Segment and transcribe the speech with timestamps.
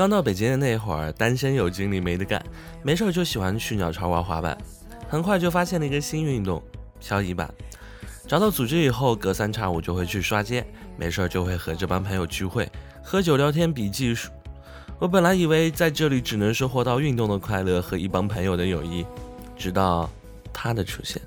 [0.00, 2.42] 刚到北京的那会儿，单身有精力没得干，
[2.82, 4.56] 没事就喜欢去鸟巢玩滑板。
[5.06, 6.62] 很快就发现了一个新运动——
[6.98, 7.52] 漂移板。
[8.26, 10.64] 找到组织以后，隔三差五就会去刷街，
[10.96, 12.66] 没事就会和这帮朋友聚会，
[13.02, 14.30] 喝酒聊天比技术。
[14.98, 19.04] 我本来以为在这里只能收获到运动的快乐和一帮朋友的友谊，
[19.54, 20.08] 直到
[20.50, 21.20] 他的出现。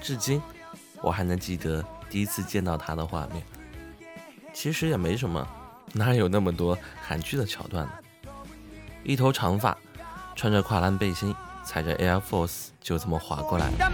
[0.00, 0.40] 至今。
[1.02, 3.42] 我还能记得第一次见到他的画面，
[4.52, 5.46] 其实也没什么，
[5.92, 7.92] 哪有那么多韩剧的桥段呢？
[9.04, 9.76] 一头长发，
[10.34, 11.34] 穿着跨栏背心，
[11.64, 13.90] 踩着 Air Force 就这么滑过来了。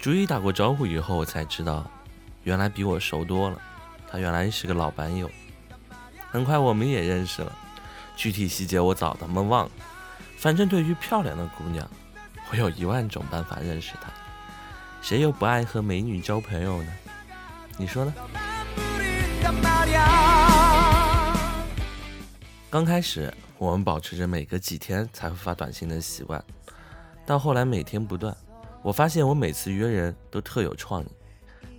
[0.00, 1.84] 逐一打过招呼以后，我才知道，
[2.44, 3.56] 原来比我熟多了。
[4.10, 5.30] 他原来是个老板友。
[6.30, 7.52] 很快我们也认识了，
[8.16, 9.70] 具体细节我早他妈忘了。
[10.38, 11.88] 反正对于漂亮的姑娘。
[12.52, 14.12] 我有一万种办法认识她，
[15.00, 16.92] 谁又不爱和美女交朋友呢？
[17.78, 18.12] 你说呢？
[22.68, 26.44] 刚开始我们保持着每隔几天才会发短信的习惯，
[27.24, 28.36] 到后来每天不断，
[28.82, 31.08] 我发现我每次约人都特有创意。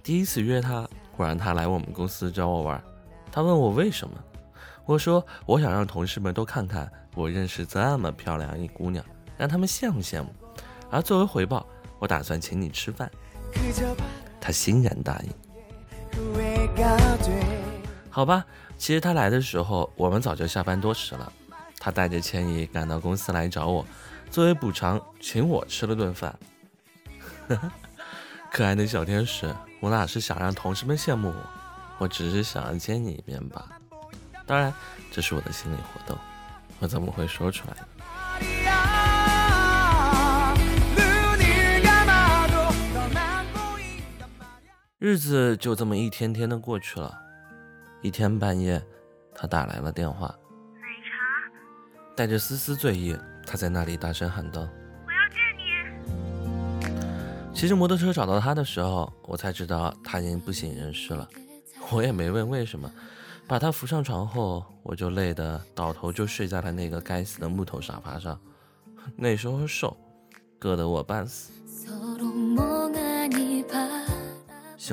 [0.02, 2.84] 第一次约她，我让她来我们公司找我玩，
[3.32, 4.16] 她问我为什么，
[4.86, 9.06] 我说我想让同事们都看看我认识这么漂亮一姑娘，
[9.38, 10.34] 让他们羡慕羡慕。
[10.90, 11.66] 而作为回报，
[12.00, 13.10] 我打算请你吃饭。
[14.40, 15.32] 他欣然答应。
[18.10, 18.46] 好吧，
[18.78, 21.32] 其实他来的时候，我们早就下班多时了。
[21.80, 23.86] 他带着歉意赶到公司来找我，
[24.30, 26.38] 作为补偿，请我吃了顿饭。
[28.52, 31.36] 可爱的小天使，我哪是想让同事们羡慕我，
[31.98, 33.68] 我只是想要见你一面吧。
[34.46, 34.74] 当然，
[35.12, 36.18] 这是我的心理活动，
[36.80, 37.88] 我怎么会说出来呢？
[45.04, 47.14] 日子就这么一天天的过去了，
[48.02, 48.82] 一天半夜，
[49.36, 50.28] 他打来了电话。
[50.28, 53.14] 奶茶，带着丝丝醉意，
[53.46, 54.62] 他在那里大声喊道
[55.06, 61.28] ：“我要见你！”骑着摩托车找到他的时候，我才知道他已经不省人事了。
[61.92, 62.90] 我也没问为什么，
[63.46, 68.40] 把他扶上床后，我就累得倒头就睡在了那个该死的木头沙发上。
[69.18, 69.98] 那时候瘦，
[70.62, 71.52] 硌得我半死。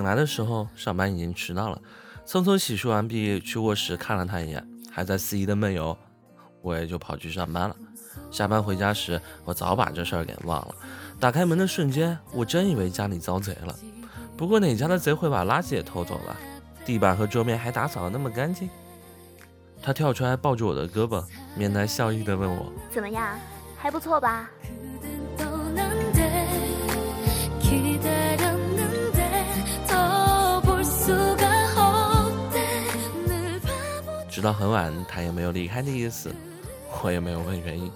[0.01, 1.79] 醒来的时候，上班已经迟到了，
[2.27, 5.95] 匆匆洗漱完毕，去卧室看了他一眼，还在肆意的梦游，
[6.63, 7.77] 我也就跑去上班了。
[8.31, 10.75] 下班回家时，我早把这事儿给忘了。
[11.21, 13.77] 打开门的瞬间，我真以为家里遭贼了。
[14.39, 16.35] 不过哪家的贼会把垃圾也偷走了？
[16.87, 18.71] 地板和桌面还打扫的那么干净。
[19.83, 21.23] 他跳出来抱住我的胳膊，
[21.55, 23.39] 面带笑意的问我：“怎么样，
[23.77, 24.49] 还不错吧？”
[34.31, 36.33] 直到很晚，他也没有离开的意思，
[37.03, 37.91] 我也没有问原因，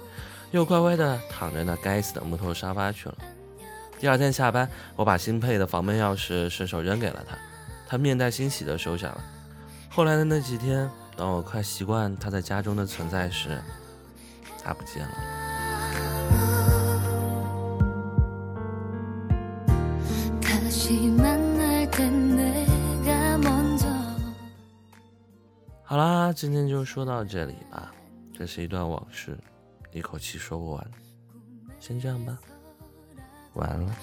[0.50, 3.14] 又乖乖的躺在那该死的木头沙发去了。
[4.00, 7.38] 第二天下班，我把新配的房门钥匙顺手扔给了他，
[7.86, 9.24] 他面带欣喜的收下了。
[9.88, 13.62] 后来的那几天，当我快习惯他在家中的存在时，
[14.62, 15.14] 他不见了。
[20.42, 21.13] 可惜
[25.94, 27.94] 好啦，今天就说到这里吧。
[28.36, 29.38] 这是一段往事，
[29.92, 30.84] 一口气说不完，
[31.78, 32.36] 先这样吧，
[33.52, 33.94] 晚安了。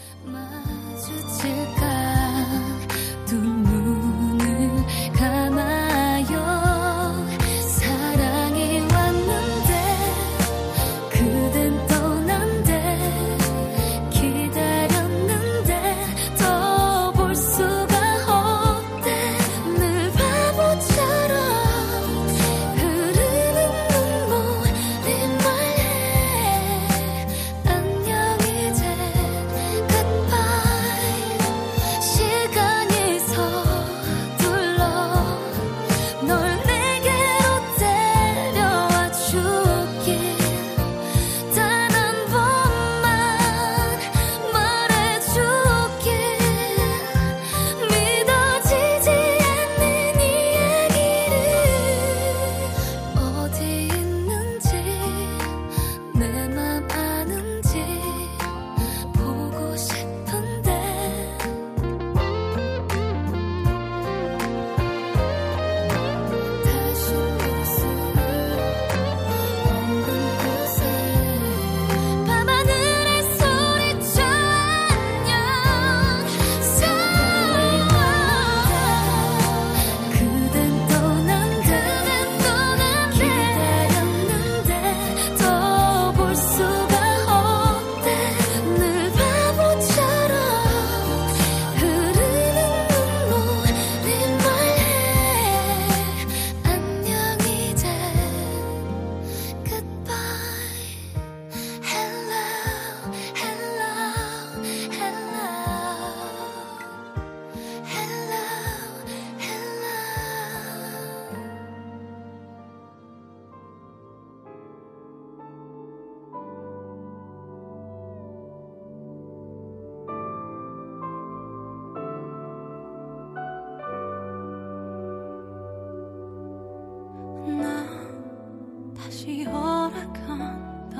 [129.21, 130.97] 다시 허락한다면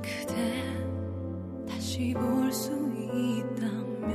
[0.00, 0.34] 그대
[1.68, 2.72] 다시 볼 수
[3.12, 4.08] 있다면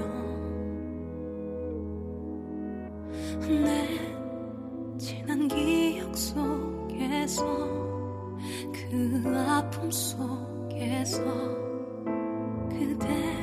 [3.63, 3.87] 내
[4.97, 7.45] 지난 기억 속에서
[8.73, 11.21] 그 아픔 속에서
[12.71, 13.34] 그대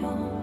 [0.00, 0.39] smile.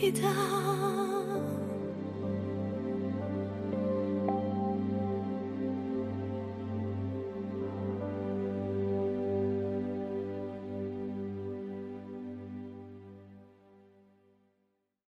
[0.00, 0.77] 一道